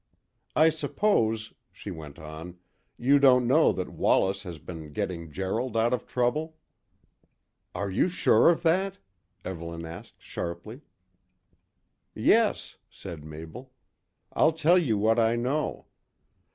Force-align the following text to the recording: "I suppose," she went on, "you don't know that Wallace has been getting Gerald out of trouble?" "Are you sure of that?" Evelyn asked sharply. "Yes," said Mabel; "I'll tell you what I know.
"I 0.55 0.71
suppose," 0.71 1.53
she 1.71 1.91
went 1.91 2.17
on, 2.17 2.57
"you 2.97 3.19
don't 3.19 3.45
know 3.45 3.71
that 3.73 3.89
Wallace 3.93 4.41
has 4.41 4.57
been 4.57 4.93
getting 4.93 5.31
Gerald 5.31 5.77
out 5.77 5.93
of 5.93 6.07
trouble?" 6.07 6.57
"Are 7.75 7.91
you 7.91 8.07
sure 8.07 8.49
of 8.49 8.63
that?" 8.63 8.97
Evelyn 9.45 9.85
asked 9.85 10.19
sharply. 10.23 10.81
"Yes," 12.15 12.77
said 12.89 13.23
Mabel; 13.23 13.73
"I'll 14.33 14.53
tell 14.53 14.79
you 14.79 14.97
what 14.97 15.19
I 15.19 15.35
know. 15.35 15.85